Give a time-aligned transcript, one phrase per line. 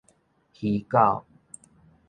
[0.55, 1.27] 魚狗